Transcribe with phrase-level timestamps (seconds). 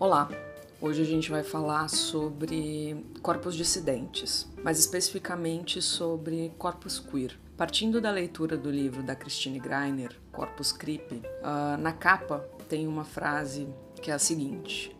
[0.00, 0.30] Olá!
[0.80, 7.38] Hoje a gente vai falar sobre corpos dissidentes, mais especificamente sobre corpos queer.
[7.54, 13.04] Partindo da leitura do livro da Christine Greiner, Corpus Creep, uh, na capa tem uma
[13.04, 13.68] frase
[14.00, 14.96] que é a seguinte: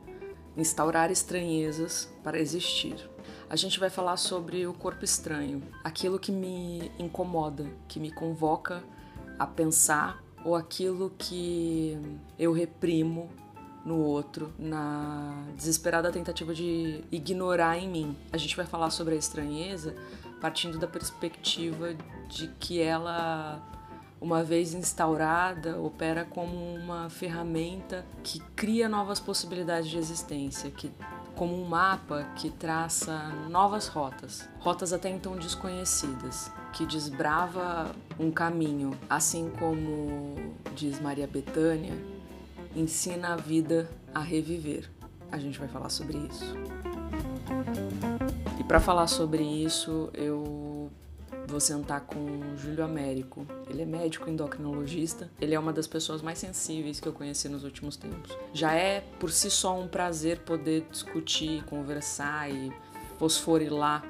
[0.55, 2.97] instaurar estranhezas para existir.
[3.49, 8.85] A gente vai falar sobre o corpo estranho, aquilo que me incomoda, que me convoca
[9.39, 11.99] a pensar ou aquilo que
[12.39, 13.31] eu reprimo
[13.85, 18.17] no outro, na desesperada tentativa de ignorar em mim.
[18.33, 19.95] A gente vai falar sobre a estranheza
[20.41, 21.95] partindo da perspectiva
[22.29, 23.61] de que ela,
[24.21, 30.91] uma vez instaurada, opera como uma ferramenta que cria novas possibilidades de existência, que
[31.37, 38.91] como um mapa que traça novas rotas, rotas até então desconhecidas, que desbrava um caminho,
[39.09, 40.35] assim como
[40.75, 41.95] diz Maria Bethânia,
[42.75, 44.91] ensina a vida a reviver.
[45.31, 46.55] A gente vai falar sobre isso.
[48.59, 50.91] E para falar sobre isso, eu
[51.47, 53.47] vou sentar com o Júlio Américo.
[53.69, 55.31] Ele é médico endocrinologista.
[55.41, 58.37] Ele é uma das pessoas mais sensíveis que eu conheci nos últimos tempos.
[58.53, 62.73] Já é por si só um prazer poder discutir, conversar e
[63.19, 64.05] fosforilar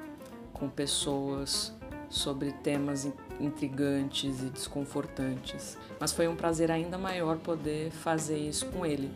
[0.53, 1.73] com pessoas
[2.09, 3.05] sobre temas
[3.41, 5.77] intrigantes e desconfortantes.
[5.99, 9.11] Mas foi um prazer ainda maior poder fazer isso com ele.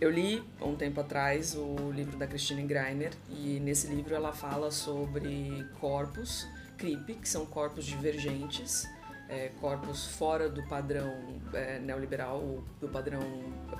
[0.00, 4.70] Eu li um tempo atrás o livro da Christine Greiner e nesse livro ela fala
[4.70, 6.46] sobre corpos
[6.76, 8.88] creep, que são corpos divergentes,
[9.28, 13.20] é, corpos fora do padrão é, neoliberal, do padrão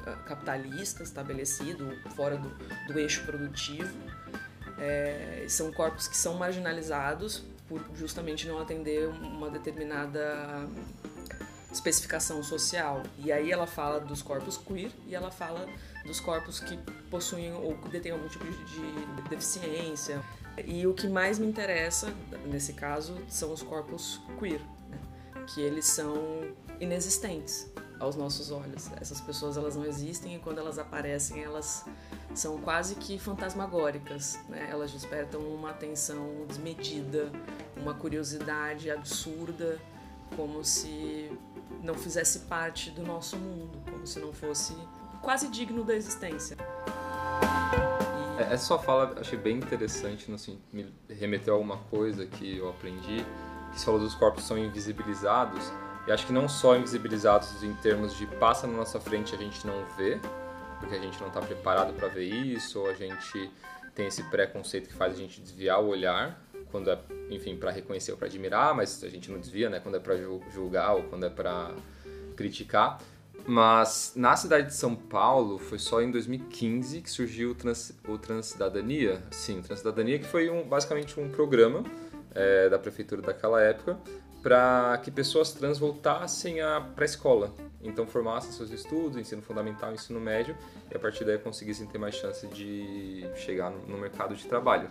[0.07, 2.49] é, capitalista estabelecido, fora do,
[2.93, 3.95] do eixo produtivo.
[4.79, 10.69] É, são corpos que são marginalizados por justamente não atender uma determinada
[11.71, 13.03] especificação social.
[13.19, 15.69] E aí ela fala dos corpos queer e ela fala
[16.05, 16.79] dos corpos que
[17.11, 20.23] possuem ou detêm algum tipo de deficiência.
[20.65, 22.13] E o que mais me interessa
[22.47, 24.99] nesse caso são os corpos queer, né?
[25.47, 26.15] que eles são
[26.81, 27.71] inexistentes
[28.01, 28.91] aos nossos olhos.
[29.01, 31.85] Essas pessoas elas não existem e quando elas aparecem elas
[32.39, 34.69] são quase que fantasmagóricas, né?
[34.71, 37.33] Elas despertam uma atenção desmedida,
[37.77, 39.79] uma curiosidade absurda,
[40.37, 41.31] como se
[41.83, 44.77] não fizesse parte do nosso mundo, como se não fosse
[45.23, 46.57] quase digno da existência.
[48.39, 48.43] E...
[48.43, 52.69] É, essa sua fala achei bem interessante, assim, me remeteu a alguma coisa que eu
[52.69, 53.25] aprendi,
[53.73, 55.73] que você falou dos corpos são invisibilizados,
[56.07, 59.39] e acho que não só invisibilizados em termos de passa na nossa frente e a
[59.39, 60.21] gente não vê,
[60.79, 63.51] porque a gente não está preparado para ver isso, ou a gente
[63.95, 66.99] tem esse preconceito que faz a gente desviar o olhar, quando é,
[67.31, 69.81] enfim, para reconhecer ou para admirar, mas a gente não desvia, né?
[69.81, 70.17] Quando é para
[70.53, 71.73] julgar ou quando é para
[72.37, 73.01] criticar.
[73.47, 78.19] Mas na cidade de São Paulo foi só em 2015 que surgiu o, Trans, o
[78.19, 79.23] Transcidadania.
[79.31, 81.85] Sim, Transcidadania, que foi um, basicamente um programa
[82.35, 83.97] é, da prefeitura daquela época
[84.43, 86.59] para que pessoas trans voltassem
[86.95, 87.53] para a escola.
[87.87, 90.57] Então formassem seus estudos, ensino fundamental, ensino médio,
[90.91, 94.89] e a partir daí conseguissem ter mais chance de chegar no mercado de trabalho.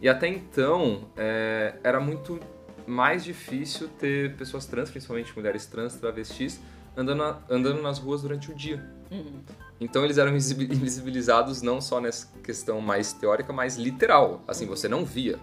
[0.00, 2.38] E até então é, era muito
[2.86, 6.60] mais difícil ter pessoas trans, principalmente mulheres trans, travestis,
[6.96, 8.84] andando, andando nas ruas durante o dia.
[9.10, 9.40] Uhum.
[9.80, 14.42] Então eles eram invisibilizados não só nessa questão mais teórica, mas literal.
[14.46, 15.38] Assim, você não via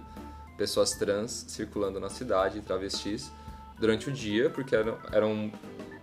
[0.57, 3.31] pessoas trans circulando na cidade, travestis,
[3.79, 5.51] durante o dia, porque eram, eram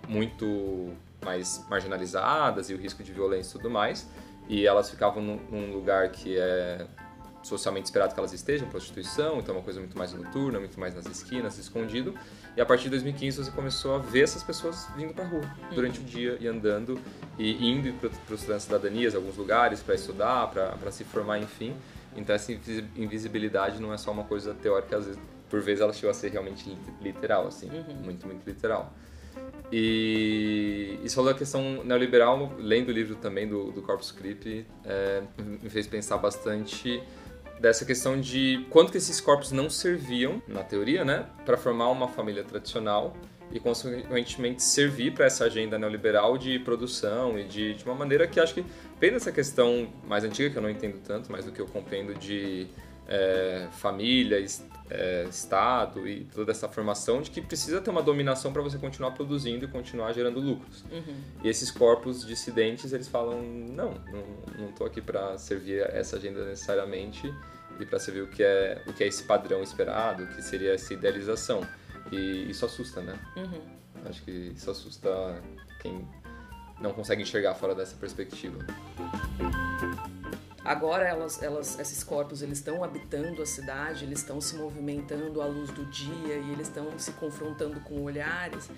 [0.08, 0.92] muito
[1.24, 4.08] mais marginalizadas e o risco de violência e tudo mais.
[4.48, 6.86] E elas ficavam num, num lugar que é
[7.42, 10.94] socialmente esperado que elas estejam, prostituição, então é uma coisa muito mais noturna, muito mais
[10.94, 12.14] nas esquinas, escondido.
[12.56, 16.00] E a partir de 2015 você começou a ver essas pessoas vindo para rua durante
[16.00, 17.00] o dia e andando
[17.38, 17.92] e indo
[18.26, 21.74] para os cidadanias, alguns lugares para estudar, para se formar, enfim.
[22.16, 22.52] Então essa
[22.96, 26.30] invisibilidade não é só uma coisa teórica, às vezes, por vezes ela chegou a ser
[26.30, 27.94] realmente literal, assim, uhum.
[28.04, 28.92] muito, muito literal.
[29.70, 35.22] E, e falou a questão neoliberal, lendo o livro também do, do Corpus Christi, é,
[35.62, 37.02] me fez pensar bastante
[37.60, 42.08] dessa questão de quanto que esses corpos não serviam, na teoria, né, para formar uma
[42.08, 43.14] família tradicional
[43.50, 48.38] e consequentemente servir para essa agenda neoliberal de produção e de, de uma maneira que
[48.38, 48.64] acho que
[49.00, 52.14] vem dessa questão mais antiga que eu não entendo tanto, mas do que eu compreendo
[52.14, 52.66] de
[53.08, 54.44] é, família,
[54.90, 59.12] é, Estado e toda essa formação de que precisa ter uma dominação para você continuar
[59.12, 60.84] produzindo e continuar gerando lucros.
[60.90, 61.16] Uhum.
[61.42, 63.94] E esses corpos dissidentes, eles falam, não,
[64.58, 67.32] não estou aqui para servir essa agenda necessariamente
[67.80, 70.74] e para servir o que, é, o que é esse padrão esperado, o que seria
[70.74, 71.66] essa idealização.
[72.10, 73.18] E isso assusta, né?
[73.36, 73.60] Uhum.
[74.08, 75.42] Acho que isso assusta
[75.80, 76.06] quem
[76.80, 78.64] não consegue enxergar fora dessa perspectiva.
[80.68, 85.46] Agora elas, elas, esses corpos eles estão habitando a cidade, eles estão se movimentando à
[85.46, 88.68] luz do dia e eles estão se confrontando com olhares.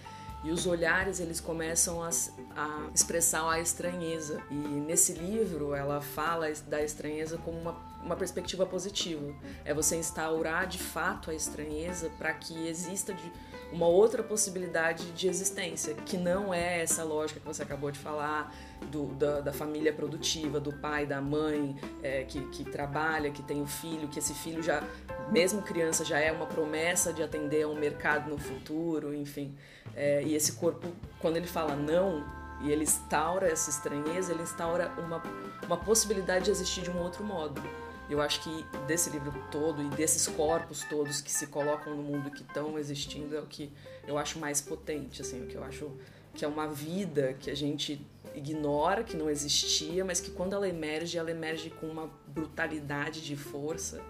[0.44, 2.10] E os olhares eles começam a,
[2.56, 4.40] a, expressar a estranheza.
[4.52, 7.72] E nesse livro ela fala da estranheza como uma,
[8.04, 9.34] uma perspectiva positiva.
[9.64, 13.32] É você instaurar de fato a estranheza para que exista de,
[13.72, 18.54] uma outra possibilidade de existência, que não é essa lógica que você acabou de falar,
[18.90, 23.60] do, da, da, família produtiva, do pai, da mãe, é, que, que trabalha, que tem
[23.60, 24.82] o um filho, que esse filho já,
[25.30, 29.54] mesmo criança, já é uma promessa de atender a um mercado no futuro, enfim.
[29.94, 30.88] É, e esse corpo,
[31.20, 32.24] quando ele fala não,
[32.62, 35.22] e ele instaura essa estranheza, ele instaura uma,
[35.64, 37.60] uma possibilidade de existir de um outro modo.
[38.10, 42.30] Eu acho que desse livro todo e desses corpos todos que se colocam no mundo
[42.30, 43.72] que estão existindo é o que
[44.06, 45.92] eu acho mais potente, assim, o que eu acho
[46.34, 48.04] que é uma vida que a gente
[48.34, 53.36] ignora, que não existia, mas que quando ela emerge, ela emerge com uma brutalidade de
[53.36, 54.00] força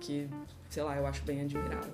[0.00, 0.28] que,
[0.68, 1.92] sei lá, eu acho bem admirável.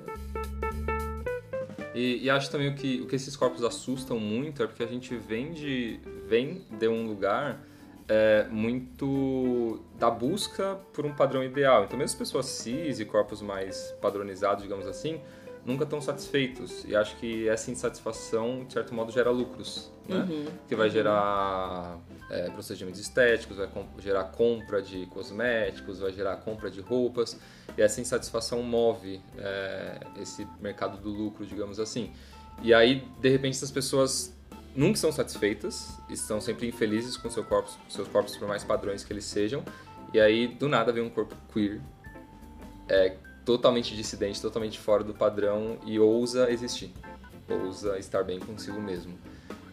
[1.95, 4.87] E, e, acho também o que, o que esses corpos assustam muito é porque a
[4.87, 7.61] gente vem de, vem de um lugar
[8.09, 11.85] é, muito da busca por um padrão ideal.
[11.85, 15.21] Então, mesmo pessoas cis e corpos mais padronizados, digamos assim,
[15.65, 16.85] nunca estão satisfeitos.
[16.87, 19.91] E acho que essa insatisfação, de certo modo, gera lucros.
[20.07, 20.17] Né?
[20.17, 20.47] Uhum.
[20.69, 21.99] Que vai gerar
[22.31, 23.69] é, procedimentos estéticos, vai
[23.99, 27.41] gerar compra de cosméticos, vai gerar compra de roupas.
[27.77, 32.13] E essa insatisfação move é, esse mercado do lucro, digamos assim.
[32.63, 34.37] E aí, de repente, essas pessoas
[34.75, 39.13] nunca são satisfeitas, estão sempre infelizes com seu corpo, seus corpos, por mais padrões que
[39.13, 39.63] eles sejam.
[40.13, 41.81] E aí, do nada, vem um corpo queer,
[42.89, 46.93] é, totalmente dissidente, totalmente fora do padrão e ousa existir,
[47.49, 49.17] ousa estar bem consigo mesmo.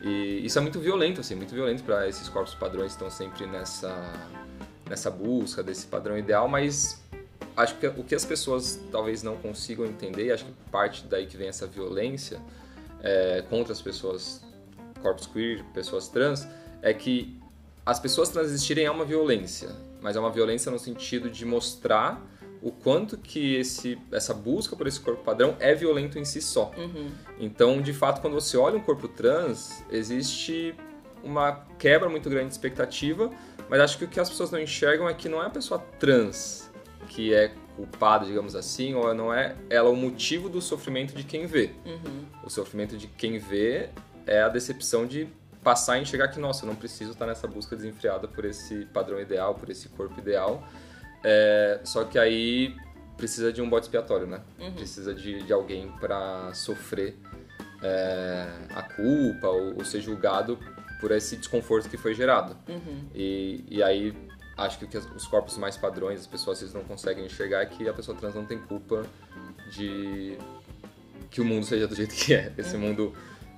[0.01, 3.45] E isso é muito violento, assim, muito violento para esses corpos padrões que estão sempre
[3.45, 3.95] nessa,
[4.89, 7.01] nessa busca desse padrão ideal, mas
[7.55, 11.37] acho que o que as pessoas talvez não consigam entender, acho que parte daí que
[11.37, 12.39] vem essa violência
[13.03, 14.41] é, contra as pessoas
[15.01, 16.47] corpos queer, pessoas trans,
[16.81, 17.39] é que
[17.85, 19.69] as pessoas trans existirem é uma violência,
[20.01, 22.21] mas é uma violência no sentido de mostrar
[22.61, 26.71] o quanto que esse, essa busca por esse corpo padrão é violento em si só.
[26.77, 27.09] Uhum.
[27.39, 30.75] Então, de fato, quando você olha um corpo trans, existe
[31.23, 33.31] uma quebra muito grande de expectativa,
[33.67, 35.79] mas acho que o que as pessoas não enxergam é que não é a pessoa
[35.99, 36.69] trans
[37.07, 41.45] que é culpada, digamos assim, ou não é ela o motivo do sofrimento de quem
[41.45, 41.71] vê.
[41.85, 42.25] Uhum.
[42.43, 43.89] O sofrimento de quem vê
[44.25, 45.27] é a decepção de
[45.63, 49.19] passar a enxergar que, nossa, eu não preciso estar nessa busca desenfreada por esse padrão
[49.19, 50.67] ideal, por esse corpo ideal.
[51.23, 52.75] É, só que aí
[53.15, 54.41] precisa de um bode expiatório, né?
[54.59, 54.73] Uhum.
[54.73, 57.15] Precisa de, de alguém para sofrer
[57.83, 60.57] é, a culpa ou, ou, ser julgado
[60.99, 62.57] por esse desconforto que foi gerado.
[62.67, 63.05] Uhum.
[63.13, 64.15] E, e aí
[64.57, 67.65] acho que, que os corpos mais padrões, as pessoas às vezes não conseguem enxergar é
[67.65, 69.05] que a pessoa trans não tem culpa
[69.71, 70.37] de
[71.29, 72.51] que o mundo seja do jeito que é.
[72.57, 72.81] Esse uhum.
[72.81, 73.15] mundo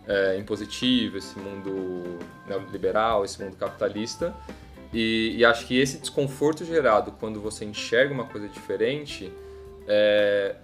[0.08, 4.36] é, impositivo, esse mundo neoliberal, esse mundo capitalista.
[4.94, 9.34] E, e, acho que esse desconforto gerado quando você enxerga uma coisa diferente
[9.88, 10.56] é,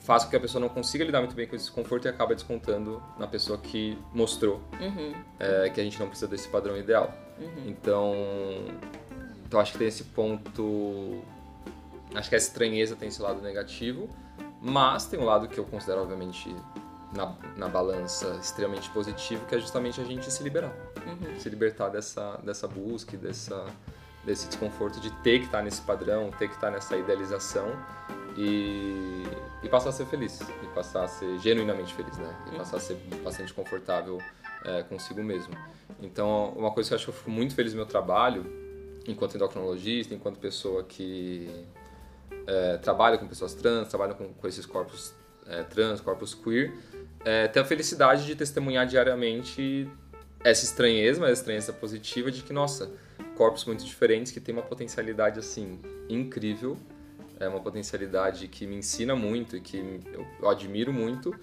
[0.00, 2.34] faz com que a pessoa não consiga lidar muito bem com esse desconforto e acaba
[2.34, 5.14] descontando na pessoa que mostrou uhum.
[5.38, 7.12] é, que a gente não precisa desse padrão ideal.
[7.38, 7.64] Uhum.
[7.66, 8.14] Então,
[9.46, 11.22] então acho que tem esse ponto.
[12.14, 14.08] Acho que a estranheza tem esse lado negativo,
[14.60, 16.54] mas tem um lado que eu considero, obviamente,
[17.12, 20.72] na, na balança extremamente positivo, que é justamente a gente se liberar.
[21.06, 21.38] Uhum.
[21.38, 23.64] Se libertar dessa, dessa busca, dessa,
[24.24, 27.66] desse desconforto de ter que estar nesse padrão, ter que estar nessa idealização
[28.36, 29.24] e,
[29.62, 30.40] e passar a ser feliz.
[30.40, 32.36] E passar a ser genuinamente feliz, né?
[32.46, 32.58] E uhum.
[32.58, 34.18] passar a ser bastante confortável
[34.64, 35.54] é, consigo mesmo.
[36.00, 38.44] Então, uma coisa que eu acho que eu fico muito feliz no meu trabalho,
[39.06, 41.64] enquanto endocrinologista, enquanto pessoa que
[42.46, 45.14] é, trabalha com pessoas trans, trabalha com, com esses corpos
[45.48, 46.72] é, trans, corpos queer,
[47.24, 49.88] é, ter a felicidade de testemunhar diariamente
[50.44, 52.90] essa estranheza, mas estranheza positiva de que, nossa,
[53.36, 56.76] corpos muito diferentes que têm uma potencialidade, assim, incrível,
[57.38, 60.00] é uma potencialidade que me ensina muito e que
[60.40, 61.34] eu, admiro muito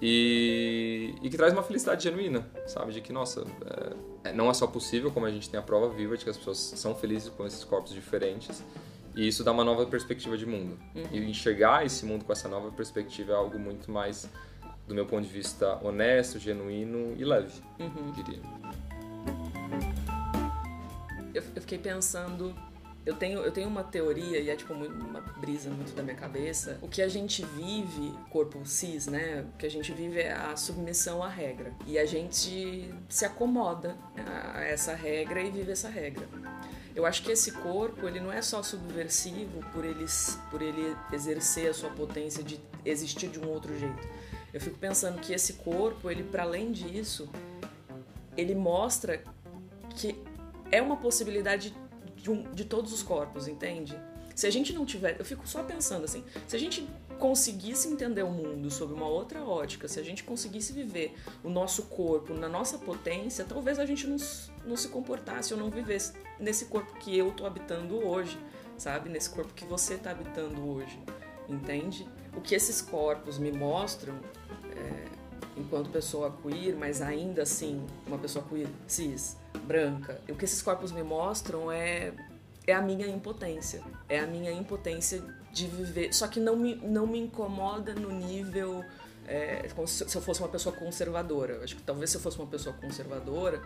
[0.00, 2.92] e, e, que traz uma felicidade genuína, sabe?
[2.92, 3.44] De que, nossa,
[4.24, 6.36] é, não é só possível, como a gente tem a prova viva de que as
[6.36, 8.62] pessoas são felizes com esses corpos diferentes
[9.14, 10.78] e isso dá uma nova perspectiva de mundo.
[10.94, 11.04] Uhum.
[11.12, 14.28] E enxergar esse mundo com essa nova perspectiva é algo muito mais
[14.86, 18.12] do meu ponto de vista, honesto, genuíno e leve, uhum.
[18.12, 18.40] diria.
[21.32, 22.54] Eu, eu fiquei pensando
[23.06, 26.78] eu tenho, eu tenho uma teoria, e é tipo uma brisa muito da minha cabeça.
[26.80, 29.44] O que a gente vive, corpo cis, né?
[29.54, 31.72] O que a gente vive é a submissão à regra.
[31.86, 33.94] E a gente se acomoda
[34.54, 36.26] a essa regra e vive essa regra.
[36.94, 40.04] Eu acho que esse corpo, ele não é só subversivo por ele,
[40.50, 44.08] por ele exercer a sua potência de existir de um outro jeito.
[44.52, 47.28] Eu fico pensando que esse corpo, ele para além disso,
[48.36, 49.24] ele mostra
[49.96, 50.16] que
[50.70, 51.74] é uma possibilidade
[52.14, 53.98] de, um, de todos os corpos, entende?
[54.34, 58.22] Se a gente não tiver, eu fico só pensando assim, se a gente conseguisse entender
[58.22, 62.48] o mundo sob uma outra ótica, se a gente conseguisse viver o nosso corpo na
[62.48, 64.16] nossa potência, talvez a gente não,
[64.64, 68.38] não se comportasse ou não vivesse nesse corpo que eu tô habitando hoje,
[68.76, 69.08] sabe?
[69.08, 70.98] Nesse corpo que você tá habitando hoje,
[71.48, 72.08] entende?
[72.36, 74.14] O que esses corpos me mostram,
[74.76, 75.04] é,
[75.56, 80.92] enquanto pessoa queer, mas ainda assim uma pessoa queer cis, branca, o que esses corpos
[80.92, 82.12] me mostram é
[82.66, 83.82] é a minha impotência.
[84.08, 85.22] É a minha impotência
[85.52, 86.12] de viver.
[86.14, 88.82] Só que não me, não me incomoda no nível.
[89.26, 91.62] É, como se, se eu fosse uma pessoa conservadora.
[91.62, 93.62] Acho que talvez se eu fosse uma pessoa conservadora,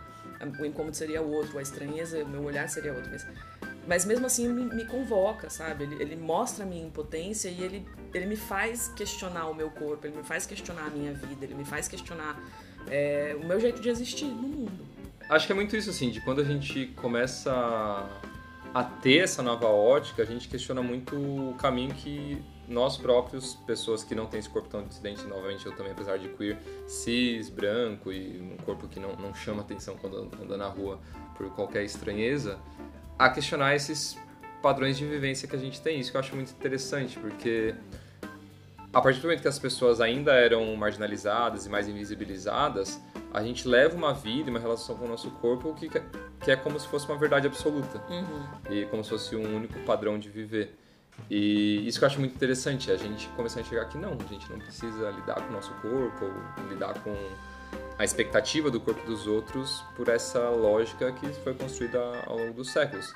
[0.61, 3.11] o incômodo seria outro, a estranheza, o meu olhar seria outro.
[3.11, 3.27] Mas,
[3.87, 5.85] mas mesmo assim me, me convoca, sabe?
[5.85, 10.07] Ele, ele, mostra a minha impotência e ele, ele me faz questionar o meu corpo,
[10.07, 12.41] ele me faz questionar a minha vida, ele me faz questionar
[12.87, 14.87] é, o meu jeito de existir no mundo.
[15.29, 18.09] Acho que é muito isso, assim, de quando a gente começa
[18.75, 24.05] a ter essa nova ótica, a gente questiona muito o caminho que nós próprios, pessoas
[24.05, 28.13] que não têm esse corpo tão dissidente, novamente eu também, apesar de queer, cis, branco
[28.13, 31.01] e um corpo que não, não chama atenção quando anda na rua
[31.37, 32.59] por qualquer estranheza,
[33.19, 34.19] a questionar esses
[34.63, 35.99] padrões de vivência que a gente tem.
[35.99, 37.75] Isso que eu acho muito interessante, porque
[38.93, 43.01] a partir do momento que as pessoas ainda eram marginalizadas e mais invisibilizadas,
[43.33, 46.57] a gente leva uma vida e uma relação com o nosso corpo que, que é
[46.57, 48.73] como se fosse uma verdade absoluta uhum.
[48.73, 50.77] e como se fosse um único padrão de viver.
[51.31, 54.13] E isso que eu acho muito interessante, é a gente começar a enxergar que não,
[54.13, 57.15] a gente não precisa lidar com o nosso corpo ou lidar com
[57.99, 62.71] a expectativa do corpo dos outros por essa lógica que foi construída ao longo dos
[62.71, 63.13] séculos.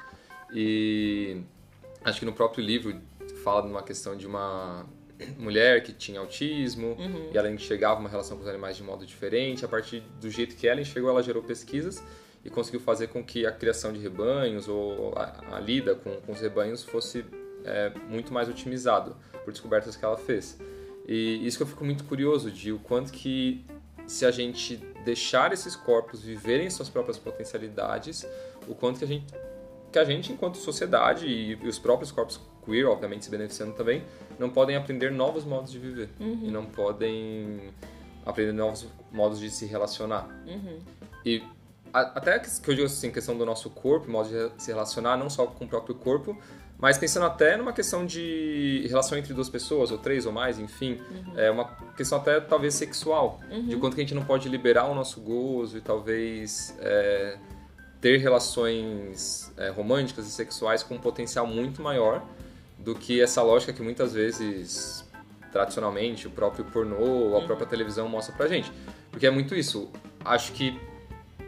[0.53, 1.41] E
[2.05, 3.01] acho que no próprio livro
[3.43, 4.87] fala de uma questão de uma
[5.39, 7.31] mulher que tinha autismo uhum.
[7.33, 9.65] e ela enxergava uma relação com os animais de modo diferente.
[9.65, 12.03] A partir do jeito que ela enxergou, ela gerou pesquisas
[12.45, 16.33] e conseguiu fazer com que a criação de rebanhos ou a, a lida com, com,
[16.33, 17.25] os rebanhos fosse
[17.65, 20.59] é, muito mais otimizado por descobertas que ela fez.
[21.07, 23.65] E isso que eu fico muito curioso de o quanto que
[24.07, 28.27] se a gente deixar esses corpos viverem suas próprias potencialidades,
[28.69, 29.27] o quanto que a gente
[29.91, 34.03] que a gente enquanto sociedade e, e os próprios corpos queer, obviamente se beneficiando também,
[34.39, 36.41] não podem aprender novos modos de viver uhum.
[36.45, 37.71] e não podem
[38.25, 40.27] aprender novos modos de se relacionar.
[40.47, 40.79] Uhum.
[41.27, 41.43] E
[41.93, 45.47] até que eu digo assim, questão do nosso corpo, modo de se relacionar não só
[45.47, 46.39] com o próprio corpo,
[46.83, 51.01] mas pensando até numa questão de relação entre duas pessoas, ou três ou mais, enfim,
[51.09, 51.39] uhum.
[51.39, 53.69] é uma questão até talvez sexual, uhum.
[53.69, 57.39] de quanto que a gente não pode liberar o nosso gozo e talvez é,
[58.01, 62.21] ter relações é, românticas e sexuais com um potencial muito maior
[62.77, 65.09] do que essa lógica que muitas vezes
[65.53, 67.47] tradicionalmente o próprio pornô ou a uhum.
[67.47, 68.73] própria televisão mostra pra gente.
[69.09, 69.89] Porque é muito isso.
[70.25, 70.77] Acho que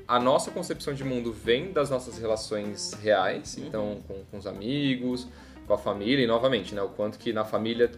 [0.07, 3.67] a nossa concepção de mundo vem das nossas relações reais, uhum.
[3.67, 5.27] então com, com, os amigos,
[5.67, 7.91] com a família e novamente, né, o quanto que na família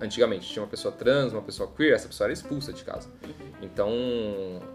[0.00, 3.08] antigamente tinha uma pessoa trans, uma pessoa queer, essa pessoa era expulsa de casa.
[3.22, 3.30] Uhum.
[3.62, 3.90] Então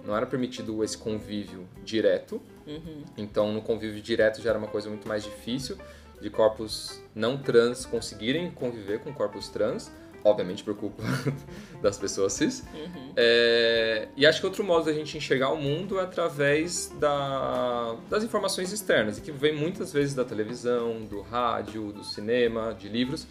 [0.05, 2.41] não era permitido esse convívio direto.
[2.65, 3.03] Uhum.
[3.17, 5.77] Então no convívio direto já era uma coisa muito mais difícil
[6.21, 9.91] de corpos não trans conseguirem conviver com corpos trans,
[10.27, 11.03] obviamente por culpa
[11.81, 12.63] das pessoas cis.
[12.73, 13.13] Uhum.
[13.15, 18.23] É, e acho que outro modo da gente enxergar o mundo é através da, das
[18.23, 23.27] informações externas, e que vem muitas vezes da televisão, do rádio, do cinema, de livros.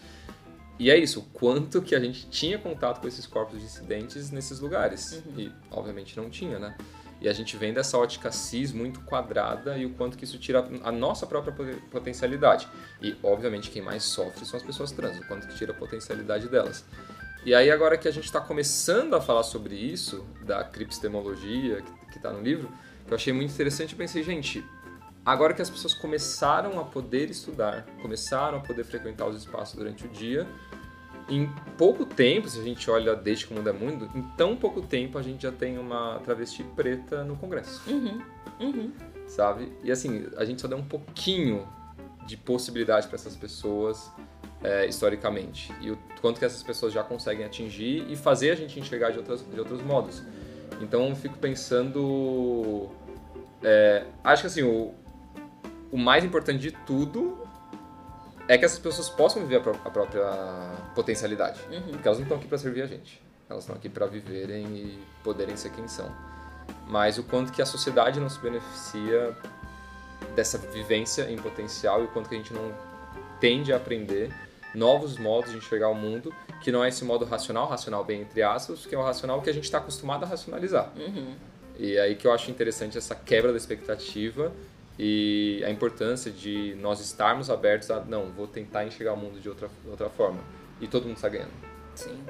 [0.79, 4.59] E é isso, o quanto que a gente tinha contato com esses corpos dissidentes nesses
[4.59, 5.23] lugares.
[5.25, 5.39] Uhum.
[5.39, 6.77] E obviamente não tinha, né?
[7.19, 10.67] E a gente vem dessa ótica cis muito quadrada e o quanto que isso tira
[10.83, 11.53] a nossa própria
[11.89, 12.67] potencialidade.
[13.01, 16.47] E, obviamente, quem mais sofre são as pessoas trans, o quanto que tira a potencialidade
[16.47, 16.85] delas.
[17.43, 21.81] E aí, agora que a gente está começando a falar sobre isso, da cripstemologia
[22.11, 22.69] que está no livro,
[23.05, 24.63] que eu achei muito interessante, eu pensei, gente,
[25.25, 30.05] agora que as pessoas começaram a poder estudar, começaram a poder frequentar os espaços durante
[30.05, 30.47] o dia,
[31.29, 34.55] em pouco tempo, se a gente olha desde que o mundo é mundo, em tão
[34.55, 37.81] pouco tempo a gente já tem uma travesti preta no Congresso.
[37.89, 38.21] Uhum,
[38.59, 38.91] uhum.
[39.27, 39.71] Sabe?
[39.83, 41.67] E assim, a gente só deu um pouquinho
[42.25, 44.11] de possibilidade para essas pessoas
[44.63, 45.73] é, historicamente.
[45.81, 49.17] E o quanto que essas pessoas já conseguem atingir e fazer a gente enxergar de,
[49.17, 50.23] outras, de outros modos.
[50.81, 52.89] Então eu fico pensando.
[53.63, 54.93] É, acho que assim, o,
[55.91, 57.46] o mais importante de tudo
[58.47, 60.25] é que essas pessoas possam viver a, pró a própria
[60.95, 61.59] potencialidade.
[61.69, 61.91] Uhum.
[61.91, 63.21] Porque elas não estão aqui para servir a gente.
[63.49, 66.11] Elas estão aqui para viverem e poderem ser quem são.
[66.87, 69.35] Mas o quanto que a sociedade não se beneficia
[70.35, 72.73] dessa vivência em potencial e o quanto que a gente não
[73.39, 74.33] tende a aprender
[74.73, 78.43] novos modos de enxergar o mundo, que não é esse modo racional, racional bem entre
[78.43, 80.91] aspas, que é o racional que a gente está acostumado a racionalizar.
[80.95, 81.35] Uhum.
[81.77, 84.51] E é aí que eu acho interessante essa quebra da expectativa
[84.99, 89.47] e a importância de nós estarmos abertos a, não, vou tentar enxergar o mundo de
[89.47, 90.39] outra, outra forma.
[90.81, 91.51] E todo mundo está ganhando.
[91.95, 92.23] Sim.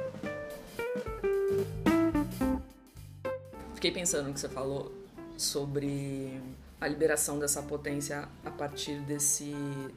[3.76, 4.92] Fiquei pensando no que você falou
[5.38, 6.42] sobre
[6.80, 9.56] a liberação dessa potência a partir desse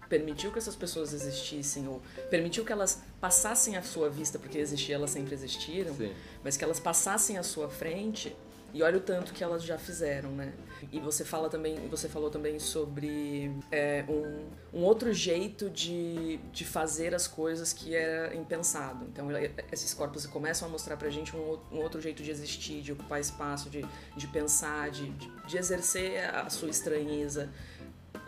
[0.08, 2.00] permitiu que essas pessoas existissem ou
[2.30, 6.12] permitiu que elas passassem à sua vista porque existir elas sempre existiram Sim.
[6.42, 8.34] mas que elas passassem à sua frente
[8.72, 10.52] e olha o tanto que elas já fizeram, né?
[10.92, 16.64] E você fala também, você falou também sobre é, um, um outro jeito de, de
[16.64, 19.04] fazer as coisas que era impensado.
[19.06, 19.28] Então
[19.70, 23.20] esses corpos começam a mostrar pra gente um, um outro jeito de existir, de ocupar
[23.20, 23.84] espaço, de,
[24.16, 27.50] de pensar, de, de, de exercer a sua estranheza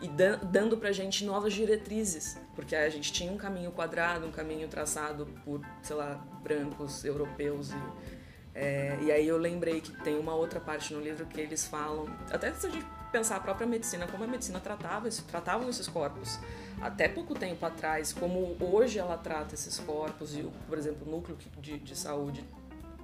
[0.01, 0.07] e
[0.45, 5.25] dando pra gente novas diretrizes, porque a gente tinha um caminho quadrado, um caminho traçado
[5.45, 8.22] por, sei lá, brancos, europeus e
[8.55, 12.05] é, e aí eu lembrei que tem uma outra parte no livro que eles falam,
[12.31, 16.39] até se a gente pensar a própria medicina, como a medicina tratava, tratavam esses corpos.
[16.81, 21.37] Até pouco tempo atrás, como hoje ela trata esses corpos, e, por exemplo, o núcleo
[21.59, 22.43] de, de saúde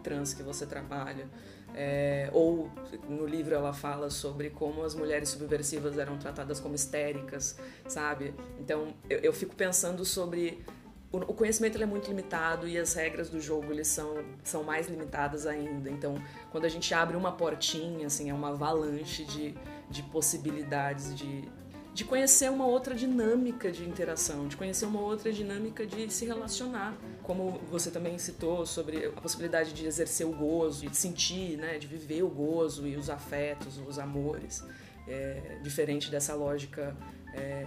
[0.03, 1.27] trans que você trabalha,
[1.75, 2.69] é, ou
[3.07, 8.33] no livro ela fala sobre como as mulheres subversivas eram tratadas como histéricas, sabe?
[8.59, 10.63] Então eu, eu fico pensando sobre
[11.11, 15.47] o conhecimento é muito limitado e as regras do jogo eles são, são mais limitadas
[15.47, 15.89] ainda.
[15.89, 19.55] Então, quando a gente abre uma portinha, assim, é uma avalanche de,
[19.89, 21.49] de possibilidades de,
[21.95, 26.95] de conhecer uma outra dinâmica de interação, de conhecer uma outra dinâmica de se relacionar.
[27.23, 31.87] Como você também citou sobre a possibilidade de exercer o gozo, de sentir, né, de
[31.87, 34.63] viver o gozo e os afetos, os amores,
[35.07, 36.95] é, diferente dessa lógica
[37.33, 37.65] é,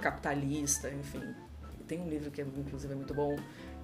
[0.00, 1.34] capitalista, enfim,
[1.86, 3.36] tem um livro que, é, inclusive, é muito bom.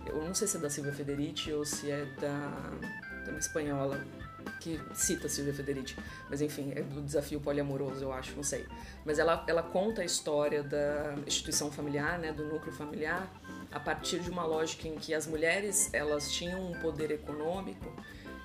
[0.07, 2.51] Eu não sei se é da Silvia Federici ou se é da,
[3.25, 4.05] da uma espanhola
[4.61, 5.97] que cita Silvia Federici,
[6.29, 8.67] mas enfim, é do desafio poliamoroso, eu acho, não sei.
[9.05, 13.31] Mas ela, ela conta a história da instituição familiar, né, do núcleo familiar,
[13.71, 17.93] a partir de uma lógica em que as mulheres elas tinham um poder econômico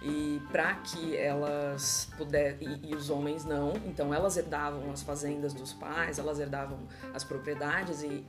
[0.01, 5.53] e para que elas pudessem e, e, os homens não, então elas herdavam as fazendas
[5.53, 6.79] dos pais, elas herdavam
[7.13, 8.25] as propriedades e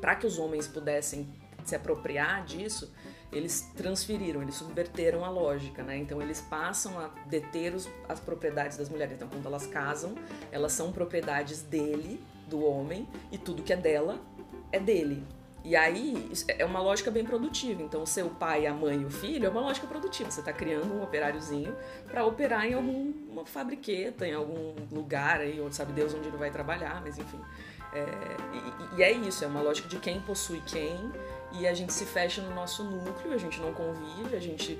[0.00, 1.28] para que os homens pudessem
[1.64, 2.92] se apropriar disso,
[3.32, 5.96] eles transferiram, eles subverteram a lógica, né?
[5.96, 9.14] Então eles passam a deter os, as propriedades das mulheres.
[9.14, 10.14] Então quando elas casam,
[10.50, 14.20] elas são propriedades dele, do homem, e tudo que é dela
[14.70, 15.24] é dele.
[15.64, 17.82] E aí é uma lógica bem produtiva.
[17.82, 20.30] Então, o seu pai, a mãe e o filho é uma lógica produtiva.
[20.30, 21.74] Você está criando um operáriozinho
[22.08, 26.50] para operar em alguma fabriqueta, em algum lugar aí, onde sabe Deus onde ele vai
[26.50, 27.40] trabalhar, mas enfim.
[27.92, 28.06] É,
[28.94, 30.96] e, e, é isso, é uma lógica de quem possui quem,
[31.52, 34.78] e a gente se fecha no nosso núcleo, a gente não convive, a gente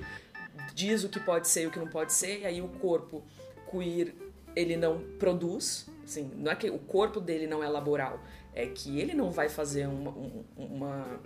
[0.73, 3.23] diz o que pode ser e o que não pode ser, e aí o corpo
[3.69, 4.15] queer,
[4.55, 8.19] ele não produz, assim, não é que o corpo dele não é laboral,
[8.53, 10.13] é que ele não vai fazer uma,
[10.55, 11.19] uma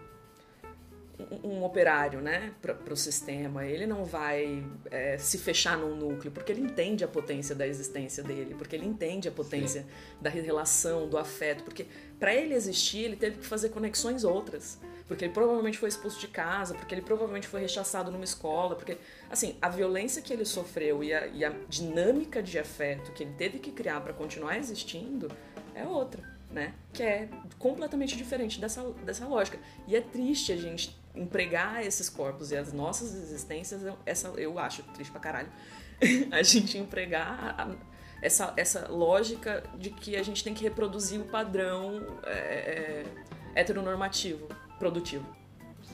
[1.42, 6.52] um operário né, para o sistema, ele não vai é, se fechar num núcleo, porque
[6.52, 9.88] ele entende a potência da existência dele, porque ele entende a potência Sim.
[10.22, 11.88] da relação, do afeto, porque
[12.20, 16.28] para ele existir, ele teve que fazer conexões outras, porque ele provavelmente foi expulso de
[16.28, 18.98] casa, porque ele provavelmente foi rechaçado numa escola, porque,
[19.30, 23.34] assim, a violência que ele sofreu e a, e a dinâmica de afeto que ele
[23.34, 25.32] teve que criar para continuar existindo
[25.74, 26.37] é outra.
[26.58, 26.74] Né?
[26.92, 29.60] Que é completamente diferente dessa, dessa lógica.
[29.88, 34.82] E é triste a gente empregar esses corpos e as nossas existências, essa eu acho
[34.96, 35.50] triste pra caralho,
[36.32, 37.76] a gente empregar a,
[38.24, 43.06] essa, essa lógica de que a gente tem que reproduzir o padrão é,
[43.54, 44.48] é, heteronormativo,
[44.80, 45.28] produtivo.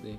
[0.02, 0.17] Sim.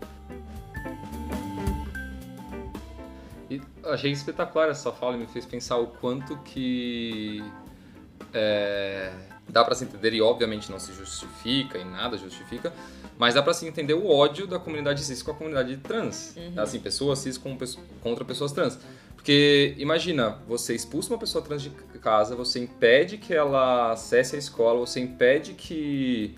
[3.48, 7.42] E achei espetacular essa fala, me fez pensar o quanto que
[8.34, 9.10] é,
[9.48, 12.72] dá para se entender, e obviamente não se justifica, e nada justifica,
[13.18, 16.34] mas dá pra se entender o ódio da comunidade cis com a comunidade trans.
[16.36, 16.60] Uhum.
[16.60, 17.56] Assim, pessoas cis com,
[18.02, 18.78] contra pessoas trans.
[19.14, 24.38] Porque imagina, você expulsa uma pessoa trans de casa, você impede que ela acesse a
[24.38, 26.36] escola, você impede que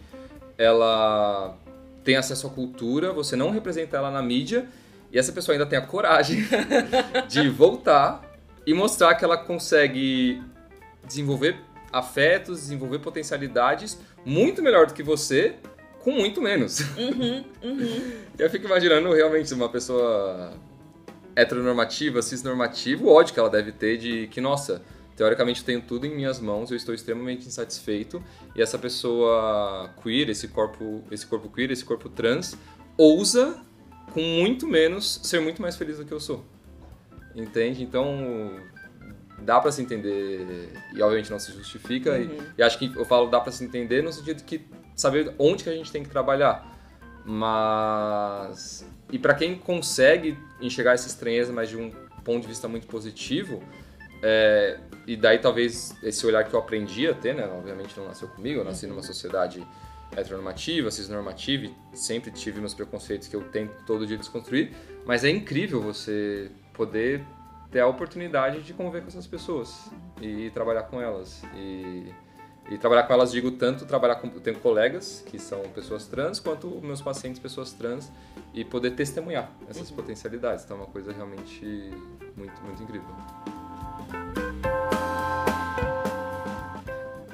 [0.56, 1.56] ela
[2.04, 4.68] tenha acesso à cultura, você não representa ela na mídia,
[5.10, 6.44] e essa pessoa ainda tem a coragem
[7.28, 8.22] de voltar
[8.64, 10.40] e mostrar que ela consegue
[11.04, 11.58] desenvolver
[11.98, 15.56] afetos, desenvolver potencialidades muito melhor do que você
[16.00, 16.80] com muito menos.
[16.96, 18.12] Uhum, uhum.
[18.38, 20.52] eu fico imaginando realmente uma pessoa
[21.34, 24.82] heteronormativa, cisnormativa, o ódio que ela deve ter de que, nossa,
[25.16, 28.22] teoricamente tenho tudo em minhas mãos, eu estou extremamente insatisfeito,
[28.54, 32.56] e essa pessoa queer, esse corpo, esse corpo queer, esse corpo trans,
[32.96, 33.60] ousa
[34.12, 36.44] com muito menos ser muito mais feliz do que eu sou.
[37.34, 37.82] Entende?
[37.82, 38.58] Então,
[39.38, 42.12] dá para se entender e obviamente não se justifica.
[42.12, 42.22] Uhum.
[42.56, 45.64] e, e, acho que eu falo dá para se entender no sentido que saber onde
[45.64, 46.74] que a gente tem que trabalhar.
[47.24, 51.90] Mas e para quem consegue enxergar essa estranheza mas de um
[52.24, 53.62] ponto de vista muito positivo
[54.22, 58.28] é, e daí talvez esse olhar que eu aprendi a ter né obviamente não nasceu
[58.28, 59.64] comigo eu nasci numa sociedade
[60.16, 64.72] heteronormativa, cisnormativa e sempre tive meus preconceitos que eu tento todo dia desconstruir
[65.04, 67.24] mas é incrível você poder
[67.70, 71.42] ter a oportunidade de conviver com essas pessoas e trabalhar com elas.
[71.54, 72.12] E,
[72.68, 74.28] e trabalhar com elas, digo tanto trabalhar com.
[74.28, 78.10] Eu tenho colegas que são pessoas trans, quanto meus pacientes, pessoas trans,
[78.52, 79.96] e poder testemunhar essas uhum.
[79.96, 80.64] potencialidades.
[80.64, 81.64] Então é uma coisa realmente
[82.36, 83.14] muito, muito incrível.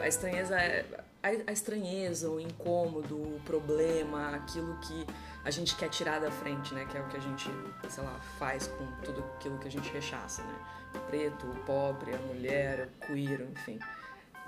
[0.00, 0.84] A estranheza é.
[1.24, 5.06] A estranheza, o incômodo, o problema, aquilo que
[5.44, 6.86] a gente quer tirar da frente, né?
[6.90, 7.50] Que é o que a gente,
[7.88, 10.54] sei lá, faz com tudo aquilo que a gente rechaça, né?
[10.94, 13.78] O preto, o pobre, a mulher, o queer, enfim.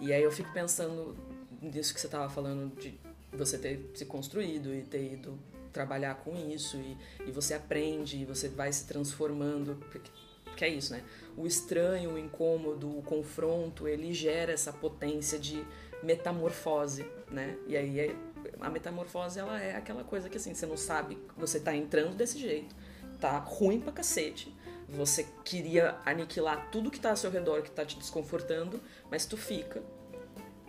[0.01, 1.17] E aí eu fico pensando
[1.61, 2.99] nisso que você estava falando de
[3.33, 5.39] você ter se construído e ter ido
[5.73, 10.11] trabalhar com isso e, e você aprende e você vai se transformando porque,
[10.45, 11.03] porque é isso, né?
[11.37, 15.65] O estranho, o incômodo, o confronto, ele gera essa potência de
[16.03, 17.57] metamorfose, né?
[17.67, 18.17] E aí é
[18.61, 22.39] a metamorfose ela é aquela coisa que assim, você não sabe, você tá entrando desse
[22.39, 22.75] jeito,
[23.21, 24.55] tá ruim pra cacete.
[24.89, 28.81] Você queria aniquilar tudo que tá ao seu redor, que tá te desconfortando,
[29.11, 29.83] mas tu fica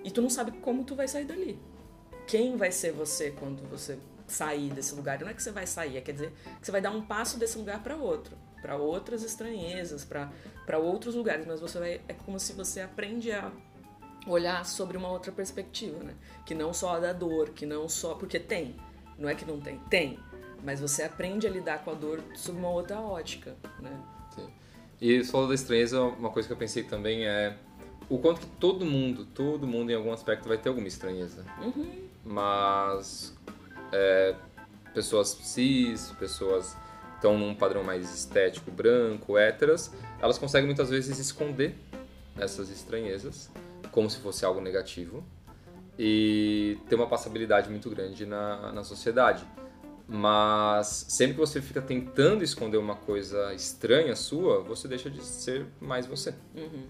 [0.03, 1.59] e tu não sabe como tu vai sair dali.
[2.27, 5.19] Quem vai ser você quando você sair desse lugar?
[5.19, 7.37] Não é que você vai sair, é quer dizer que você vai dar um passo
[7.37, 12.39] desse lugar para outro, para outras estranhezas, para outros lugares, mas você vai é como
[12.39, 13.51] se você aprende a
[14.27, 16.13] olhar sobre uma outra perspectiva, né?
[16.45, 18.15] Que não só a da dor, que não só.
[18.15, 18.75] Porque tem,
[19.17, 20.19] não é que não tem, tem.
[20.63, 23.91] Mas você aprende a lidar com a dor sob uma outra ótica, né?
[24.33, 24.49] Sim.
[24.99, 27.55] E você falou da estranheza, uma coisa que eu pensei também é
[28.09, 31.45] o quanto que todo mundo, todo mundo em algum aspecto vai ter alguma estranheza.
[31.61, 32.07] Uhum.
[32.23, 33.35] Mas
[33.91, 34.35] é,
[34.93, 36.75] pessoas cis, pessoas
[37.15, 41.75] estão num padrão mais estético, branco, héteras, elas conseguem muitas vezes esconder
[42.37, 43.49] essas estranhezas
[43.87, 45.23] como se fosse algo negativo
[45.97, 49.45] e ter uma passabilidade muito grande na, na sociedade.
[50.07, 55.65] Mas sempre que você fica tentando esconder uma coisa estranha sua, você deixa de ser
[55.81, 56.33] mais você.
[56.55, 56.83] Uhum.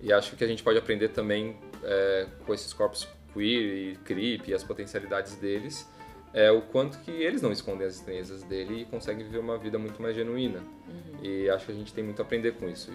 [0.00, 4.48] E acho que a gente pode aprender também é, com esses corpos queer e creep
[4.48, 5.88] e as potencialidades deles,
[6.32, 9.78] é o quanto que eles não escondem as estranhezas dele e conseguem viver uma vida
[9.78, 10.60] muito mais genuína.
[10.60, 11.22] Uhum.
[11.22, 12.90] E acho que a gente tem muito a aprender com isso.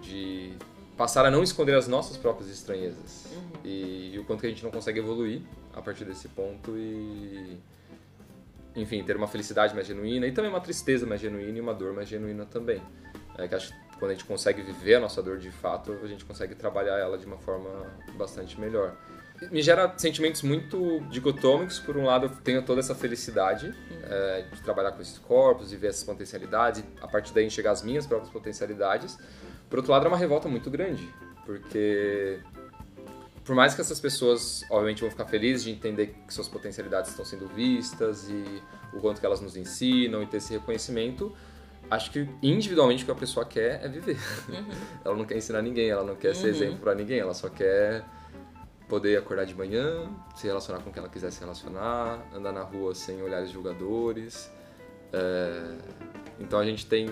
[0.00, 0.52] de
[0.96, 3.26] passar a não esconder as nossas próprias estranhezas.
[3.32, 3.50] Uhum.
[3.64, 5.40] E, e, o quanto que a gente não consegue evoluir
[5.74, 7.58] a partir desse ponto e
[8.74, 11.92] enfim, ter uma felicidade mais genuína e também uma tristeza mais genuína e uma dor
[11.92, 12.80] mais genuína também.
[13.36, 16.06] É que acho que quando a gente consegue viver a nossa dor de fato, a
[16.06, 17.68] gente consegue trabalhar ela de uma forma
[18.14, 18.96] bastante melhor.
[19.50, 21.78] Me gera sentimentos muito dicotômicos.
[21.78, 23.74] Por um lado, eu tenho toda essa felicidade uhum.
[24.04, 27.72] é, de trabalhar com esses corpos e ver essas potencialidades, e a partir daí enxergar
[27.72, 29.18] as minhas próprias potencialidades.
[29.72, 31.08] Por outro lado, é uma revolta muito grande,
[31.46, 32.40] porque
[33.42, 37.24] por mais que essas pessoas, obviamente, vão ficar felizes de entender que suas potencialidades estão
[37.24, 41.34] sendo vistas e o quanto que elas nos ensinam e ter esse reconhecimento,
[41.90, 44.18] acho que individualmente o que a pessoa quer é viver.
[44.46, 44.66] Uhum.
[45.02, 46.50] ela não quer ensinar ninguém, ela não quer ser uhum.
[46.50, 48.04] exemplo para ninguém, ela só quer
[48.90, 50.06] poder acordar de manhã,
[50.36, 54.50] se relacionar com quem ela quiser se relacionar, andar na rua sem olhares julgadores.
[55.14, 55.78] É...
[56.38, 57.08] Então a gente tem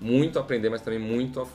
[0.00, 1.46] muito a aprender, mas também muito a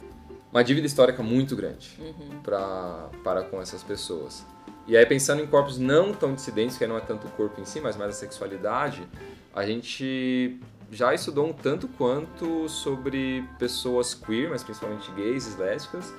[0.52, 2.42] uma dívida histórica muito grande uhum.
[2.42, 4.46] pra, para com essas pessoas.
[4.88, 7.66] E aí, pensando em corpos não tão dissidentes, que não é tanto o corpo em
[7.66, 9.08] si, mas mais a sexualidade,
[9.54, 10.60] a gente
[10.92, 16.14] já estudou um tanto quanto sobre pessoas queer, mas principalmente gays e lésbicas,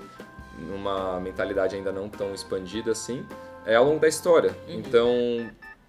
[0.59, 3.27] numa mentalidade ainda não tão expandida assim,
[3.67, 4.57] é ao longo da história.
[4.69, 4.79] Uhum.
[4.79, 5.07] Então,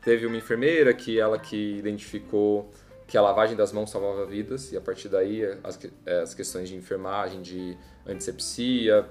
[0.04, 2.70] teve uma enfermeira que ela que identificou
[3.08, 5.80] que a lavagem das mãos salvava vidas e a partir daí as,
[6.22, 9.06] as questões de enfermagem, de antisepsia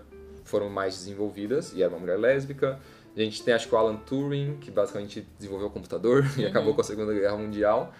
[0.44, 2.81] foram mais desenvolvidas e era uma mulher lésbica.
[3.16, 6.48] A gente tem acho que o Alan Turing, que basicamente desenvolveu o computador e uhum.
[6.48, 7.94] acabou com a Segunda Guerra Mundial.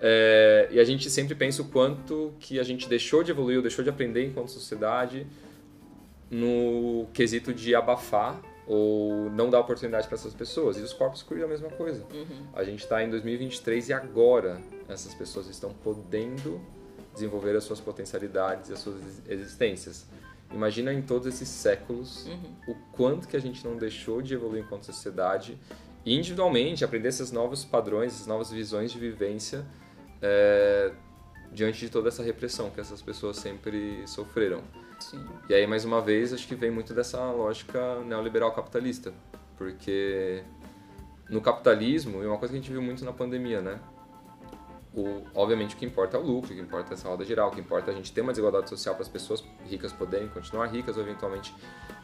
[0.00, 3.62] É, e a gente sempre pensa o quanto que a gente deixou de evoluir, ou
[3.62, 5.26] deixou de aprender enquanto sociedade
[6.30, 10.78] no quesito de abafar ou não dá oportunidade para essas pessoas.
[10.78, 12.04] E os corpos queer é a mesma coisa.
[12.12, 12.46] Uhum.
[12.54, 16.60] A gente está em 2023 e agora essas pessoas estão podendo
[17.12, 20.06] desenvolver as suas potencialidades e as suas existências.
[20.52, 22.54] Imagina em todos esses séculos Uhum.
[22.68, 25.58] o quanto que a gente não deixou de evoluir enquanto sociedade
[26.04, 29.64] e individualmente aprender esses novos padrões, essas novas visões de vivência
[30.20, 30.92] é,
[31.52, 34.62] diante de toda essa repressão que essas pessoas sempre sofreram.
[35.00, 35.24] Sim.
[35.48, 39.12] E aí, mais uma vez, acho que vem muito dessa lógica neoliberal capitalista.
[39.56, 40.42] Porque
[41.28, 43.78] no capitalismo, e uma coisa que a gente viu muito na pandemia, né?
[44.94, 47.48] O, obviamente o que importa é o lucro, o que importa é essa roda geral,
[47.48, 50.28] o que importa é a gente ter uma desigualdade social para as pessoas ricas poderem
[50.28, 51.52] continuar ricas ou eventualmente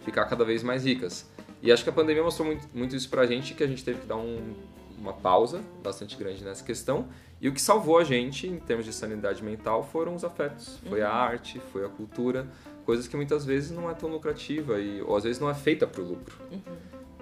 [0.05, 1.31] ficar cada vez mais ricas.
[1.63, 4.01] E acho que a pandemia mostrou muito, muito isso pra gente, que a gente teve
[4.01, 4.55] que dar um,
[4.99, 7.09] uma pausa bastante grande nessa questão.
[7.41, 10.79] E o que salvou a gente, em termos de sanidade mental, foram os afetos.
[10.89, 12.47] Foi a arte, foi a cultura,
[12.85, 15.87] coisas que muitas vezes não é tão lucrativa e, ou às vezes não é feita
[15.87, 16.37] para o lucro.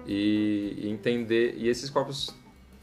[0.05, 1.55] E, e entender.
[1.57, 2.33] E esses corpos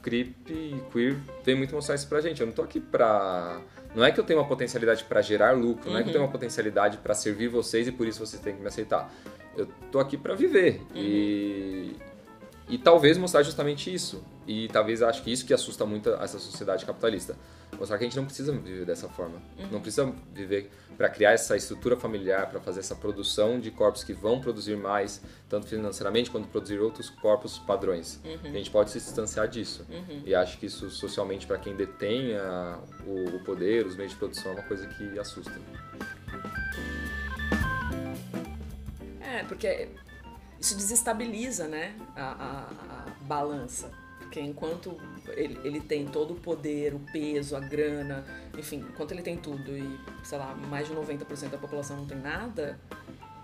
[0.03, 2.41] creep e queer vem muito mostrar isso pra gente.
[2.41, 3.61] Eu não tô aqui pra.
[3.95, 6.25] Não é que eu tenho uma potencialidade para gerar lucro, não é que eu tenho
[6.25, 9.12] uma potencialidade para servir vocês e por isso vocês têm que me aceitar.
[9.57, 11.97] Eu tô aqui para viver e
[12.68, 14.22] e talvez mostrar justamente isso.
[14.46, 17.37] E talvez acho que isso que assusta muito essa sociedade capitalista.
[17.79, 19.42] Mostrar que a gente não precisa viver dessa forma.
[19.72, 24.12] Não precisa viver para criar essa estrutura familiar, para fazer essa produção de corpos que
[24.14, 28.20] vão produzir mais, tanto financeiramente quanto produzir outros corpos padrões.
[28.24, 29.85] A gente pode se distanciar disso.
[30.24, 34.18] E acho que isso socialmente para quem detém a- o, o poder, os meios de
[34.18, 35.52] produção é uma coisa que assusta.
[39.20, 39.88] É, porque
[40.61, 43.90] isso desestabiliza, né, a, a- a balança.
[44.19, 44.97] Porque enquanto
[45.29, 48.25] ele, ele tem todo o poder, o peso, a grana,
[48.59, 52.19] enfim, enquanto ele tem tudo e, sei lá, mais de 90% da população não tem
[52.19, 52.79] nada,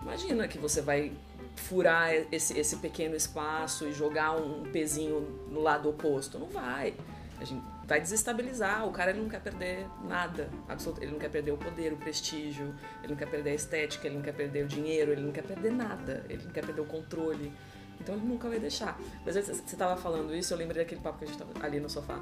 [0.03, 1.12] imagina que você vai
[1.55, 5.20] furar esse, esse pequeno espaço e jogar um pezinho
[5.51, 6.38] no lado oposto.
[6.38, 6.94] Não vai.
[7.42, 8.87] A gente vai desestabilizar.
[8.87, 10.48] O cara ele não quer perder nada.
[10.68, 11.02] absoluto.
[11.02, 14.16] Ele não quer perder o poder, o prestígio, ele não quer perder a estética, ele
[14.16, 16.24] não quer perder o dinheiro, ele não quer perder nada.
[16.28, 17.52] Ele não quer perder o controle.
[18.00, 18.98] Então ele nunca vai deixar.
[19.24, 21.88] Mas você estava falando isso, eu lembrei daquele papo que a gente tava ali no
[21.88, 22.18] sofá.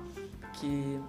[0.54, 1.00] Que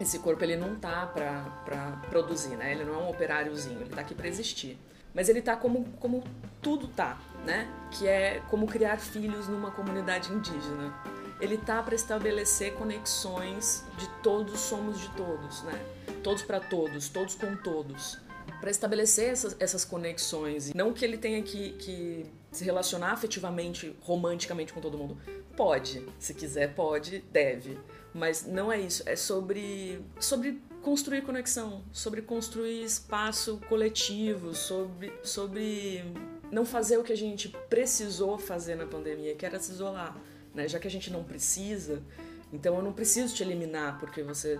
[0.00, 2.72] esse corpo ele não tá pra, pra produzir, né?
[2.72, 4.78] Ele não é um operáriozinho, ele tá aqui pra existir.
[5.14, 6.22] Mas ele tá como, como
[6.62, 7.68] tudo tá, né?
[7.90, 10.94] Que é como criar filhos numa comunidade indígena.
[11.40, 15.80] Ele tá para estabelecer conexões de todos somos de todos, né?
[16.22, 18.18] Todos para todos, todos com todos.
[18.60, 20.74] Para estabelecer essas, essas conexões.
[20.74, 25.16] Não que ele tenha que, que se relacionar afetivamente, romanticamente com todo mundo.
[25.56, 27.78] Pode, se quiser, pode, deve.
[28.12, 29.02] Mas não é isso.
[29.06, 36.04] É sobre, sobre construir conexão, sobre construir espaço coletivo, sobre, sobre
[36.50, 40.16] não fazer o que a gente precisou fazer na pandemia, que era se isolar.
[40.54, 40.68] Né?
[40.68, 42.02] Já que a gente não precisa,
[42.52, 44.58] então eu não preciso te eliminar porque você,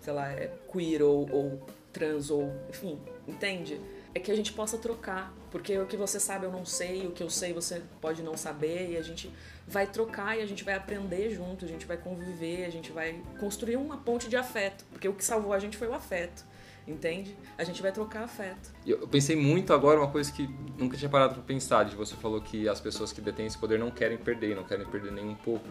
[0.00, 2.52] sei lá, é queer ou, ou trans ou.
[2.68, 3.80] enfim, entende?
[4.14, 7.10] É que a gente possa trocar, porque o que você sabe eu não sei, o
[7.10, 9.30] que eu sei você pode não saber, e a gente
[9.66, 13.20] vai trocar e a gente vai aprender junto, a gente vai conviver, a gente vai
[13.38, 16.46] construir uma ponte de afeto, porque o que salvou a gente foi o afeto,
[16.86, 17.36] entende?
[17.58, 18.72] A gente vai trocar afeto.
[18.84, 22.14] E Eu pensei muito agora uma coisa que nunca tinha parado pra pensar, de você
[22.14, 25.28] falou que as pessoas que detêm esse poder não querem perder, não querem perder nem
[25.28, 25.66] um pouco.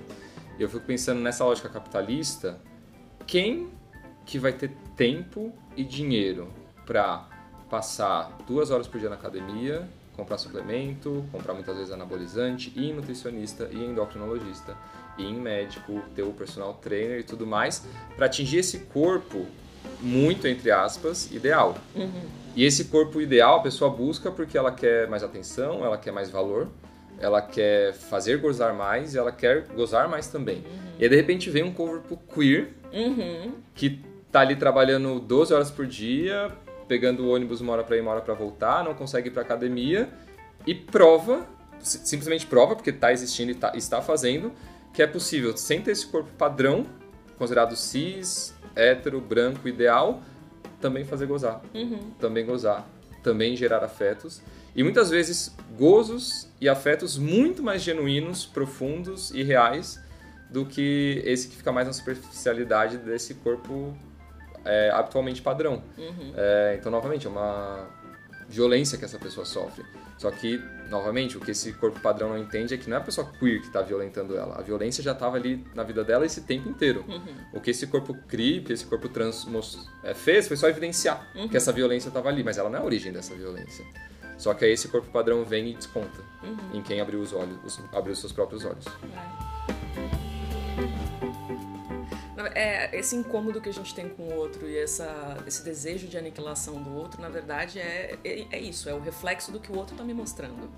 [0.57, 2.59] E eu fico pensando nessa lógica capitalista,
[3.25, 3.69] quem
[4.25, 6.51] que vai ter tempo e dinheiro
[6.85, 7.27] pra
[7.69, 13.69] passar duas horas por dia na academia, comprar suplemento, comprar muitas vezes anabolizante, em nutricionista,
[13.71, 14.77] em endocrinologista,
[15.17, 19.45] em médico, ter o personal trainer e tudo mais, pra atingir esse corpo
[20.01, 21.75] muito, entre aspas, ideal.
[22.55, 26.29] E esse corpo ideal a pessoa busca porque ela quer mais atenção, ela quer mais
[26.29, 26.67] valor,
[27.19, 30.63] ela quer fazer gozar mais e ela quer gozar mais também.
[30.99, 33.51] E aí de repente vem um corpo queer Uhum.
[33.73, 33.99] que
[34.31, 36.49] tá ali trabalhando 12 horas por dia,
[36.87, 39.41] pegando o ônibus uma hora pra ir, uma hora pra voltar, não consegue ir pra
[39.41, 40.07] academia
[40.65, 41.45] e prova,
[41.79, 44.51] si- simplesmente prova, porque tá existindo e tá- está fazendo,
[44.93, 46.85] que é possível, sem ter esse corpo padrão,
[47.37, 50.21] considerado cis, hétero, branco, ideal,
[50.81, 51.61] também fazer gozar.
[52.19, 52.87] Também gozar.
[53.23, 54.41] Também gerar afetos.
[54.75, 59.99] E muitas vezes gozos e afetos muito mais genuínos, profundos e reais
[60.49, 63.97] do que esse que fica mais na superficialidade desse corpo
[64.63, 65.81] é, habitualmente padrão.
[66.35, 67.87] É, então, novamente, é uma
[68.47, 69.85] violência que essa pessoa sofre.
[70.17, 73.03] Só que, novamente, o que esse corpo padrão não entende é que não é a
[73.03, 74.59] pessoa queer que está violentando ela.
[74.59, 77.05] A violência já estava ali na vida dela esse tempo inteiro.
[77.53, 79.47] O que esse corpo creep, esse corpo trans
[80.03, 82.85] é, fez foi só evidenciar que essa violência estava ali, mas ela não é a
[82.85, 83.85] origem dessa violência.
[84.37, 86.57] Só que aí esse corpo padrão vem e desconta uhum.
[86.73, 88.85] em quem abriu os olhos, abriu os seus próprios olhos.
[92.53, 92.95] É.
[92.97, 96.81] esse incômodo que a gente tem com o outro e essa, esse desejo de aniquilação
[96.81, 99.93] do outro, na verdade, é, é, é isso, é o reflexo do que o outro
[99.93, 100.69] está me mostrando.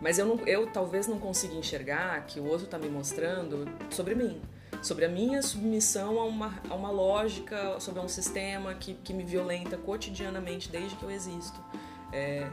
[0.00, 4.14] Mas eu, não, eu talvez não consiga enxergar que o outro está me mostrando sobre
[4.14, 4.40] mim
[4.82, 9.24] sobre a minha submissão a uma, a uma lógica, sobre um sistema que, que me
[9.24, 11.58] violenta cotidianamente desde que eu existo.
[12.12, 12.48] É,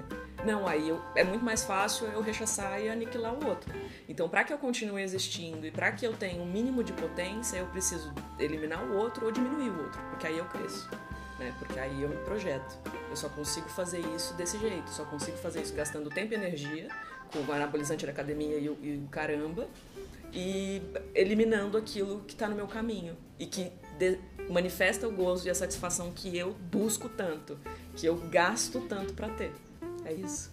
[0.46, 3.74] não, aí eu, é muito mais fácil eu rechaçar e aniquilar o outro.
[4.08, 7.58] Então, para que eu continue existindo e para que eu tenha um mínimo de potência,
[7.58, 10.90] eu preciso eliminar o outro ou diminuir o outro, porque aí eu cresço.
[11.40, 11.54] Né?
[11.58, 12.78] Porque aí eu me projeto.
[13.10, 16.90] Eu só consigo fazer isso desse jeito, só consigo fazer isso gastando tempo e energia,
[17.32, 19.68] com o anabolizante da academia e o, e o caramba,
[20.32, 20.82] e
[21.14, 25.56] eliminando aquilo que está no meu caminho e que de, manifesta o gozo e a
[25.56, 27.58] satisfação que eu busco tanto,
[27.96, 29.52] que eu gasto tanto para ter.
[30.06, 30.52] É isso.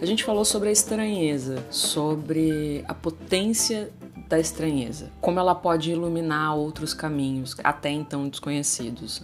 [0.00, 3.90] A gente falou sobre a estranheza, sobre a potência
[4.28, 9.22] da estranheza, como ela pode iluminar outros caminhos até então desconhecidos.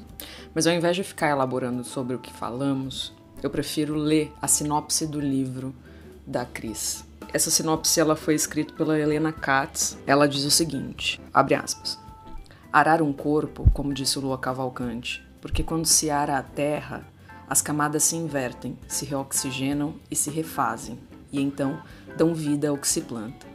[0.54, 3.12] Mas ao invés de ficar elaborando sobre o que falamos,
[3.42, 5.74] eu prefiro ler a sinopse do livro
[6.26, 7.04] da Cris.
[7.32, 9.98] Essa sinopse ela foi escrita pela Helena Katz.
[10.06, 11.98] Ela diz o seguinte: abre aspas.
[12.72, 17.06] Arar um corpo, como disse o Lua Cavalcante, porque quando se ara a terra,
[17.48, 20.98] as camadas se invertem, se reoxigenam e se refazem,
[21.30, 21.78] e então
[22.16, 23.53] dão vida ao que se planta.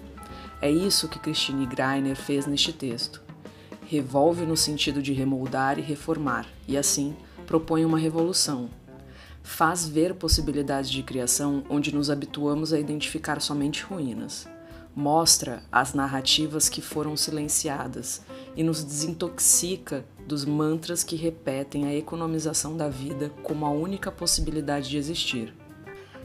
[0.62, 3.22] É isso que Christine Greiner fez neste texto.
[3.88, 7.16] Revolve no sentido de remoldar e reformar, e assim
[7.48, 8.70] propõe uma revolução.
[9.42, 14.48] Faz ver possibilidades de criação onde nos habituamos a identificar somente ruínas.
[14.94, 18.22] Mostra as narrativas que foram silenciadas
[18.54, 24.90] e nos desintoxica dos mantras que repetem a economização da vida como a única possibilidade
[24.90, 25.54] de existir.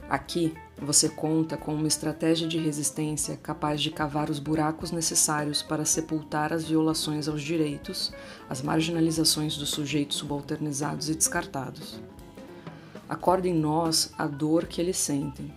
[0.08, 5.84] Aqui, você conta com uma estratégia de resistência capaz de cavar os buracos necessários para
[5.84, 8.12] sepultar as violações aos direitos,
[8.48, 12.00] as marginalizações dos sujeitos subalternizados e descartados.
[13.08, 15.52] Acorda em nós a dor que eles sentem,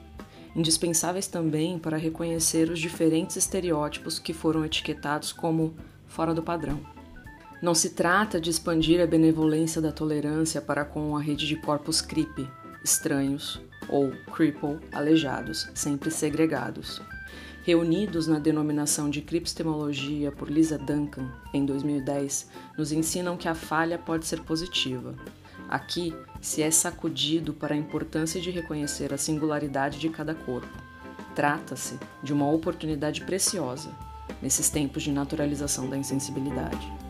[0.56, 5.74] indispensáveis também para reconhecer os diferentes estereótipos que foram etiquetados como
[6.06, 6.80] fora do padrão.
[7.60, 12.02] Não se trata de expandir a benevolência da tolerância para com a rede de corpos
[12.02, 12.48] creepy,
[12.84, 17.02] estranhos, ou cripple, aleijados, sempre segregados.
[17.64, 23.98] Reunidos na denominação de cripstemologia por Lisa Duncan, em 2010, nos ensinam que a falha
[23.98, 25.14] pode ser positiva.
[25.68, 30.70] Aqui se é sacudido para a importância de reconhecer a singularidade de cada corpo.
[31.36, 33.90] Trata-se de uma oportunidade preciosa
[34.42, 37.07] nesses tempos de naturalização da insensibilidade.